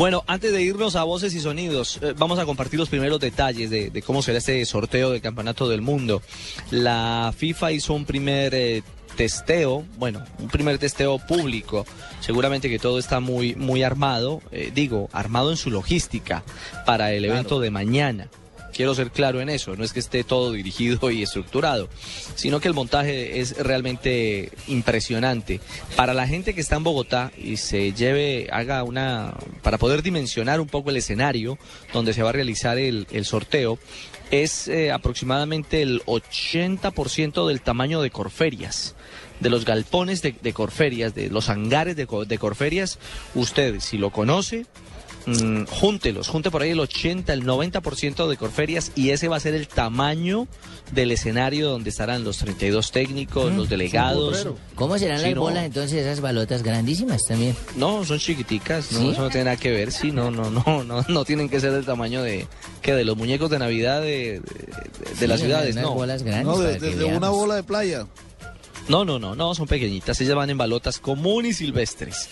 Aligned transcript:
Bueno, 0.00 0.24
antes 0.26 0.50
de 0.50 0.62
irnos 0.62 0.96
a 0.96 1.04
voces 1.04 1.34
y 1.34 1.40
sonidos, 1.40 1.98
eh, 2.00 2.14
vamos 2.16 2.38
a 2.38 2.46
compartir 2.46 2.80
los 2.80 2.88
primeros 2.88 3.20
detalles 3.20 3.68
de, 3.68 3.90
de, 3.90 4.00
cómo 4.00 4.22
será 4.22 4.38
este 4.38 4.64
sorteo 4.64 5.10
del 5.10 5.20
Campeonato 5.20 5.68
del 5.68 5.82
Mundo. 5.82 6.22
La 6.70 7.34
FIFA 7.36 7.72
hizo 7.72 7.92
un 7.92 8.06
primer 8.06 8.54
eh, 8.54 8.82
testeo, 9.16 9.84
bueno, 9.98 10.24
un 10.38 10.48
primer 10.48 10.78
testeo 10.78 11.18
público. 11.18 11.84
Seguramente 12.20 12.70
que 12.70 12.78
todo 12.78 12.98
está 12.98 13.20
muy, 13.20 13.54
muy 13.56 13.82
armado, 13.82 14.40
eh, 14.52 14.72
digo, 14.74 15.10
armado 15.12 15.50
en 15.50 15.58
su 15.58 15.70
logística 15.70 16.44
para 16.86 17.12
el 17.12 17.26
evento 17.26 17.56
claro. 17.56 17.60
de 17.60 17.70
mañana. 17.70 18.28
Quiero 18.72 18.94
ser 18.94 19.10
claro 19.10 19.40
en 19.40 19.48
eso, 19.48 19.76
no 19.76 19.84
es 19.84 19.92
que 19.92 20.00
esté 20.00 20.24
todo 20.24 20.52
dirigido 20.52 21.10
y 21.10 21.22
estructurado, 21.22 21.88
sino 22.34 22.60
que 22.60 22.68
el 22.68 22.74
montaje 22.74 23.40
es 23.40 23.56
realmente 23.56 24.50
impresionante. 24.68 25.60
Para 25.96 26.14
la 26.14 26.26
gente 26.26 26.54
que 26.54 26.60
está 26.60 26.76
en 26.76 26.84
Bogotá 26.84 27.32
y 27.36 27.56
se 27.56 27.92
lleve, 27.92 28.48
haga 28.52 28.82
una, 28.84 29.34
para 29.62 29.78
poder 29.78 30.02
dimensionar 30.02 30.60
un 30.60 30.68
poco 30.68 30.90
el 30.90 30.96
escenario 30.96 31.58
donde 31.92 32.12
se 32.12 32.22
va 32.22 32.30
a 32.30 32.32
realizar 32.32 32.78
el, 32.78 33.06
sorteo, 33.24 33.78
es 34.30 34.68
eh, 34.68 34.92
aproximadamente 34.92 35.82
el 35.82 36.02
80% 36.04 37.46
del 37.46 37.60
tamaño 37.60 38.00
de 38.00 38.10
Corferias 38.10 38.94
de 39.40 39.50
los 39.50 39.64
galpones 39.64 40.22
de, 40.22 40.34
de 40.40 40.52
Corferias, 40.52 41.14
de 41.14 41.30
los 41.30 41.48
hangares 41.48 41.96
de, 41.96 42.06
de 42.26 42.38
Corferias, 42.38 42.98
usted 43.34 43.80
si 43.80 43.96
lo 43.98 44.10
conoce, 44.10 44.66
Mm, 45.26 45.64
júntelos, 45.66 46.28
junte 46.28 46.50
por 46.50 46.62
ahí 46.62 46.70
el 46.70 46.80
80, 46.80 47.32
el 47.34 47.44
90% 47.44 48.26
de 48.28 48.36
Corferias 48.38 48.90
y 48.96 49.10
ese 49.10 49.28
va 49.28 49.36
a 49.36 49.40
ser 49.40 49.54
el 49.54 49.68
tamaño 49.68 50.48
del 50.92 51.12
escenario 51.12 51.68
donde 51.68 51.90
estarán 51.90 52.24
los 52.24 52.38
32 52.38 52.90
técnicos, 52.90 53.52
mm, 53.52 53.56
los 53.56 53.68
delegados. 53.68 54.46
¿Cómo 54.74 54.96
serán 54.98 55.18
Sí, 55.18 55.26
las 55.26 55.34
no. 55.34 55.42
bolas 55.42 55.64
entonces, 55.64 55.98
esas 56.06 56.20
balotas 56.22 56.62
grandísimas 56.62 57.22
también? 57.28 57.54
No, 57.76 58.04
son 58.04 58.18
chiquiticas, 58.18 58.92
no, 58.92 59.00
¿Sí? 59.00 59.08
eso 59.10 59.20
no 59.22 59.28
tiene 59.28 59.44
nada 59.44 59.56
que 59.58 59.70
ver, 59.70 59.92
sí, 59.92 60.10
no, 60.10 60.30
no, 60.30 60.50
no, 60.50 60.84
no, 60.84 61.04
no 61.06 61.24
tienen 61.26 61.48
que 61.50 61.60
ser 61.60 61.72
del 61.72 61.84
tamaño 61.84 62.22
de, 62.22 62.46
que 62.80 62.94
de 62.94 63.04
los 63.04 63.16
muñecos 63.16 63.50
de 63.50 63.58
Navidad 63.58 64.00
de, 64.00 64.06
de- 64.06 64.40
de- 64.40 65.14
de 65.20 65.28
las 65.28 65.40
ciudades, 65.40 65.76
no. 65.76 65.94
bolas 65.94 66.22
grandes 66.22 66.46
No, 66.46 66.58
desde 66.58 67.04
una 67.04 67.28
bola 67.28 67.56
de 67.56 67.62
playa. 67.62 68.06
No, 68.90 69.04
no, 69.04 69.20
no, 69.20 69.36
no, 69.36 69.54
son 69.54 69.68
pequeñitas, 69.68 70.20
ellas 70.20 70.34
van 70.34 70.50
en 70.50 70.58
balotas 70.58 70.98
comunes 70.98 71.60
y 71.60 71.66
silvestres. 71.66 72.28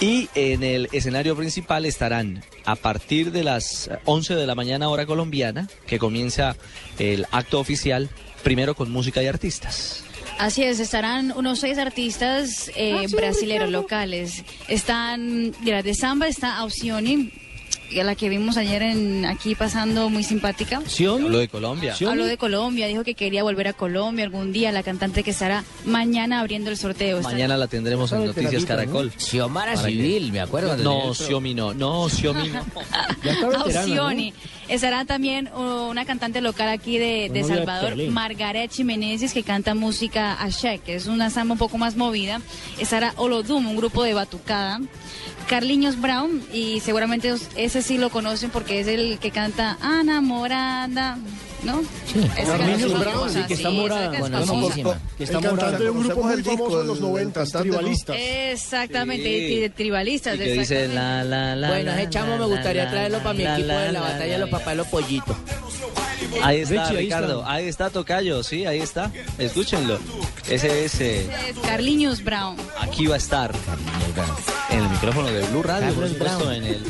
Y 0.00 0.30
en 0.34 0.64
el 0.64 0.88
escenario 0.92 1.36
principal 1.36 1.84
estarán 1.84 2.42
a 2.64 2.76
partir 2.76 3.30
de 3.30 3.44
las 3.44 3.90
11 4.06 4.34
de 4.34 4.46
la 4.46 4.54
mañana 4.54 4.88
hora 4.88 5.04
colombiana, 5.04 5.68
que 5.86 5.98
comienza 5.98 6.56
el 6.98 7.26
acto 7.30 7.60
oficial, 7.60 8.08
primero 8.42 8.74
con 8.74 8.90
música 8.90 9.22
y 9.22 9.26
artistas. 9.26 10.02
Así 10.38 10.62
es, 10.62 10.80
estarán 10.80 11.30
unos 11.36 11.60
seis 11.60 11.76
artistas 11.76 12.70
eh, 12.74 13.06
brasileros 13.10 13.70
locales. 13.70 14.44
Están, 14.66 15.50
de 15.62 15.72
la 15.72 15.82
de 15.82 15.92
samba 15.92 16.26
está 16.26 16.56
Ausioni, 16.56 17.32
a 17.34 17.47
la 17.92 18.14
que 18.14 18.28
vimos 18.28 18.56
ayer 18.56 18.82
en 18.82 19.24
aquí 19.26 19.54
pasando 19.54 20.10
muy 20.10 20.22
simpática. 20.24 20.80
Hablo 21.08 21.38
de 21.38 21.48
Colombia. 21.48 21.94
Habló 22.06 22.26
de 22.26 22.36
Colombia, 22.36 22.86
dijo 22.86 23.04
que 23.04 23.14
quería 23.14 23.42
volver 23.42 23.68
a 23.68 23.72
Colombia 23.72 24.24
algún 24.24 24.52
día, 24.52 24.72
la 24.72 24.82
cantante 24.82 25.22
que 25.22 25.30
estará 25.30 25.64
mañana 25.84 26.40
abriendo 26.40 26.70
el 26.70 26.76
sorteo. 26.76 27.20
Mañana 27.22 27.56
la 27.56 27.66
tendremos 27.66 28.12
en 28.12 28.26
Noticias 28.26 28.64
Caracol. 28.64 29.12
Xiomara 29.16 29.76
Civil, 29.76 30.32
me 30.32 30.40
acuerdo. 30.40 30.76
No, 30.76 31.14
Xiomi 31.14 31.54
no, 31.54 31.74
no, 31.74 32.08
Xiomi 32.08 32.48
no. 32.48 32.64
Ausioni. 33.64 34.32
Estará 34.68 35.04
también 35.06 35.48
uh, 35.54 35.88
una 35.88 36.04
cantante 36.04 36.40
local 36.42 36.68
aquí 36.68 36.98
de, 36.98 37.30
de 37.32 37.42
Salvador. 37.44 37.96
Margaret 38.10 38.70
Jiménez, 38.70 39.32
que 39.32 39.42
canta 39.42 39.74
música 39.74 40.34
Ashek, 40.34 40.82
que 40.82 40.94
es 40.94 41.06
una 41.06 41.30
samba 41.30 41.54
un 41.54 41.58
poco 41.58 41.78
más 41.78 41.96
movida. 41.96 42.40
Estará 42.78 43.14
Olodum, 43.16 43.66
un 43.66 43.76
grupo 43.76 44.02
de 44.04 44.12
batucada. 44.14 44.80
Carliños 45.48 45.98
Brown, 45.98 46.42
y 46.52 46.80
seguramente 46.80 47.32
os- 47.32 47.48
ese 47.78 47.88
sí 47.88 47.98
lo 47.98 48.10
conocen 48.10 48.50
porque 48.50 48.80
es 48.80 48.86
el 48.88 49.18
que 49.18 49.30
canta 49.30 49.76
Enamorada, 49.82 51.18
¿no? 51.62 51.82
Sí. 52.06 52.20
Esa 52.36 52.58
Carliños 52.58 52.92
canción 52.92 53.00
Brown, 53.00 53.30
sí, 53.30 53.42
que 53.46 53.54
está 53.54 53.70
morada. 53.70 54.10
que 54.10 54.16
es. 54.18 54.22
Que 54.22 54.28
El 54.28 55.24
está 55.24 55.32
cantante 55.40 55.50
morada. 55.50 55.78
de 55.78 55.90
un 55.90 56.04
grupo 56.04 56.22
muy 56.22 56.32
el 56.34 56.44
famoso 56.44 56.78
de 56.80 56.84
los 56.86 56.96
el 56.98 57.02
90, 57.02 57.40
cantante, 57.40 57.68
¿no? 57.68 57.76
tribalistas. 57.76 58.16
Exactamente, 58.18 59.24
Sí. 59.24 59.54
y 59.54 59.60
de 59.60 59.70
tribalistas. 59.70 60.34
Y 60.34 60.38
que 60.38 60.44
dice 60.52 60.84
exactamente. 60.84 60.94
la, 60.94 61.24
la, 61.24 61.56
la. 61.56 61.68
Bueno, 61.68 61.92
ese 61.92 62.10
chamo 62.10 62.30
la, 62.32 62.38
me 62.38 62.46
gustaría 62.46 62.84
la, 62.84 62.90
traerlo 62.90 63.18
para 63.18 63.34
mi 63.34 63.42
equipo 63.46 63.66
la, 63.68 63.78
de 63.80 63.86
la 63.86 63.92
la, 63.92 64.00
batalla 64.00 64.32
de 64.32 64.38
los 64.38 64.50
papás 64.50 64.68
de 64.68 64.74
los 64.76 64.86
pollitos. 64.88 65.36
Ahí 66.42 66.60
está, 66.60 66.84
Richie, 66.84 66.96
ahí 66.98 67.04
Ricardo. 67.04 67.38
está. 67.40 67.52
Ahí 67.52 67.68
está 67.68 67.90
Tocayo, 67.90 68.42
sí, 68.42 68.66
ahí 68.66 68.80
está. 68.80 69.10
Escúchenlo. 69.38 69.98
Ese 70.48 70.84
es. 70.84 71.00
eh, 71.00 71.28
Carliños 71.64 72.22
Brown. 72.22 72.56
aquí 72.80 73.06
va 73.06 73.14
a 73.14 73.18
estar. 73.18 73.52
En 74.70 74.78
el 74.80 74.88
micrófono 74.90 75.28
de 75.28 75.42
Blue 75.48 75.62
Radio, 75.62 75.92
por 75.94 76.08
supuesto, 76.08 76.52
en 76.52 76.64
el 76.64 76.84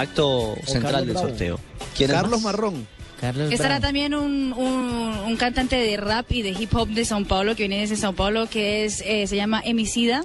acto 0.00 0.54
central 0.66 1.06
del 1.06 1.16
sorteo. 1.16 1.58
¿Quién 1.96 2.10
es 2.10 2.16
Carlos? 2.16 2.42
Marrón. 2.42 2.86
Carlos 3.20 3.50
Estará 3.50 3.78
Brown. 3.78 3.82
también 3.82 4.14
un, 4.14 4.52
un, 4.52 5.18
un 5.26 5.36
cantante 5.36 5.74
de 5.76 5.96
rap 5.96 6.30
y 6.30 6.42
de 6.42 6.50
hip 6.50 6.72
hop 6.76 6.88
de 6.88 7.04
Sao 7.04 7.24
Paulo 7.24 7.56
que 7.56 7.64
viene 7.64 7.80
desde 7.80 7.96
Sao 7.96 8.12
Paulo 8.12 8.48
que 8.48 8.84
es 8.84 9.02
eh, 9.04 9.26
se 9.26 9.34
llama 9.36 9.60
Emicida. 9.64 10.24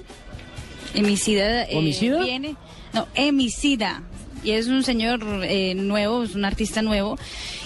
Emicida. 0.94 1.64
eh, 1.64 1.76
¿Homicida? 1.76 2.22
Viene, 2.22 2.54
no, 2.92 3.08
Emicida. 3.14 4.02
Y 4.44 4.50
es 4.52 4.66
un 4.68 4.84
señor 4.84 5.20
eh, 5.44 5.74
nuevo, 5.74 6.22
es 6.22 6.34
un 6.34 6.44
artista 6.44 6.82
nuevo. 6.82 7.18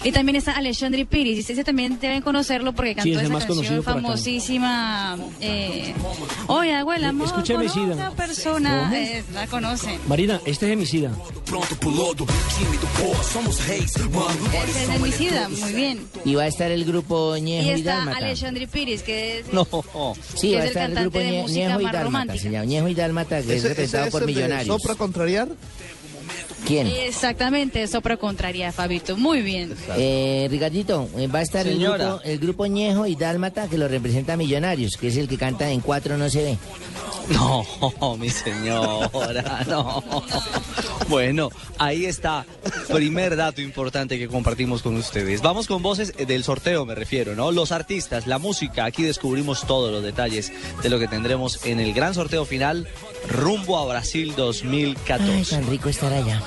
Y 0.05 0.13
también 0.13 0.37
está 0.37 0.53
Alexandre 0.53 1.05
Piris. 1.05 1.51
Ese 1.51 1.65
también 1.65 1.99
deben 2.01 2.23
conocerlo 2.23 2.73
porque 2.73 2.95
cantó 2.95 3.03
Sí, 3.03 3.11
es 3.13 3.19
el 3.19 3.25
esa 3.25 3.33
más 3.35 3.45
canción 3.47 3.83
famosísima. 3.83 5.19
Eh, 5.41 5.93
Oye, 6.47 6.73
abuela, 6.75 7.09
amor, 7.09 7.27
Escucha 7.27 7.55
otra 7.59 8.11
persona. 8.13 8.91
Eh, 8.97 9.25
la 9.35 9.47
conocen. 9.49 9.99
Marina, 10.07 10.41
este 10.47 10.67
es 10.67 10.73
Emicida. 10.73 11.11
Ese 14.69 14.83
es 14.85 14.89
Emicida, 14.91 15.49
muy 15.49 15.73
bien. 15.73 16.07
Y 16.25 16.35
va 16.35 16.43
a 16.45 16.47
estar 16.47 16.71
el 16.71 16.85
grupo 16.85 17.37
Y 17.37 17.41
Ñejo 17.43 17.67
y 17.69 17.71
está 17.71 17.97
Dálmata. 17.97 18.19
Alexandre 18.19 18.67
Piris, 18.69 19.03
que 19.03 19.41
es 19.41 19.53
No. 19.53 19.67
Sí, 20.35 20.51
que 20.51 20.57
va 20.57 20.63
a 20.63 20.65
es 20.67 20.71
el 20.71 20.77
estar 20.77 20.91
el 20.91 20.95
cantante 20.95 21.01
grupo 21.03 21.19
de 21.19 21.25
Ñe- 21.31 21.43
música 21.43 21.59
Ñejo 21.67 21.81
y 21.81 21.85
más 21.85 21.93
Dálmata. 21.93 22.05
romántica. 22.05 22.43
Se 22.43 22.51
llama 22.51 22.65
Ñejo 22.67 22.89
y 22.89 22.95
Dálmata, 22.95 23.37
que 23.43 23.43
es 23.43 23.49
Ese, 23.49 23.57
ese 23.57 23.69
representado 23.69 24.05
es 24.07 24.13
por 24.13 24.23
el 24.23 24.27
Millonarios. 24.29 24.67
Sopra 24.83 24.95
Contrariar. 24.95 25.49
¿Quién? 26.67 26.87
Exactamente, 26.87 27.87
Sopra 27.87 28.17
Contraria, 28.17 28.73
Fabito. 28.73 29.17
Muy 29.17 29.43
bien. 29.43 29.75
Eh, 29.97 30.47
Ricardito, 30.51 31.09
eh, 31.17 31.27
va 31.27 31.41
a 31.41 31.43
estar 31.43 31.67
el 31.67 31.79
grupo, 31.79 32.21
el 32.25 32.39
grupo 32.39 32.67
Ñejo 32.67 33.07
y 33.07 33.15
Dálmata 33.15 33.69
que 33.69 33.79
lo 33.79 33.89
representa 33.89 34.37
Millonarios, 34.37 34.97
que 34.97 35.09
es 35.09 35.17
el 35.17 35.29
que 35.29 35.39
canta 35.39 35.71
en 35.71 35.81
cuatro 35.81 36.17
no 36.17 36.29
se 36.29 36.43
ve. 36.43 36.59
No, 37.31 38.17
mi 38.19 38.31
señora, 38.31 39.65
no. 39.69 40.03
Bueno, 41.09 41.51
ahí 41.79 42.05
está. 42.07 42.45
Primer 42.93 43.37
dato 43.37 43.61
importante 43.61 44.19
que 44.19 44.29
compartimos 44.29 44.83
con 44.83 44.97
ustedes. 44.97 45.41
Vamos 45.43 45.67
con 45.67 45.83
voces 45.83 46.15
del 46.17 46.45
sorteo, 46.45 46.85
me 46.85 46.95
refiero, 46.95 47.35
¿no? 47.35 47.53
Los 47.53 47.73
artistas, 47.73 48.27
la 48.27 48.39
música. 48.39 48.85
Aquí 48.85 49.03
descubrimos 49.03 49.67
todos 49.67 49.93
los 49.93 50.03
detalles 50.03 50.53
de 50.83 50.91
lo 50.91 50.99
que 50.99 51.09
tendremos 51.09 51.65
en 51.65 51.81
el 51.81 51.95
gran 51.95 52.15
sorteo 52.15 52.45
final 52.45 52.89
rumbo 53.29 53.79
a 53.79 53.87
Brasil 53.87 54.31
Ay, 54.31 54.35
2014. 54.37 55.57
tan 55.57 55.67
rico 55.69 55.89
estar 55.89 56.13
allá. 56.13 56.43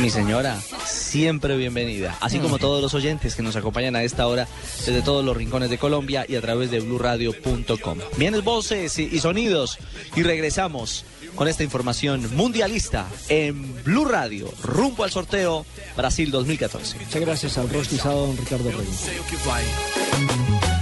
Mi 0.00 0.10
señora, 0.10 0.58
siempre 1.08 1.56
bienvenida. 1.56 2.16
Así 2.20 2.38
como 2.38 2.58
todos 2.58 2.82
los 2.82 2.94
oyentes 2.94 3.34
que 3.34 3.42
nos 3.42 3.56
acompañan 3.56 3.96
a 3.96 4.02
esta 4.02 4.26
hora 4.26 4.46
desde 4.84 5.02
todos 5.02 5.24
los 5.24 5.36
rincones 5.36 5.70
de 5.70 5.78
Colombia 5.78 6.26
y 6.28 6.36
a 6.36 6.40
través 6.40 6.70
de 6.70 6.80
blurradio.com. 6.80 7.98
Vienes 8.16 8.44
voces 8.44 8.98
y, 8.98 9.04
y 9.10 9.18
sonidos 9.20 9.78
y 10.14 10.22
regresamos 10.22 11.04
con 11.34 11.48
esta 11.48 11.64
información 11.64 12.28
mundialista 12.36 13.06
en 13.28 13.82
Blue 13.84 14.04
Radio, 14.04 14.52
rumbo 14.62 15.04
al 15.04 15.10
sorteo 15.10 15.64
Brasil 15.96 16.30
2014. 16.30 16.98
Muchas 16.98 17.20
gracias 17.20 17.58
al 17.58 17.68
rostizado 17.70 18.26
don 18.26 18.36
Ricardo 18.36 18.70
Reyes. 18.70 19.08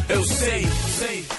Eu 0.09 0.23
sei, 0.25 0.65
sei. 0.99 1.36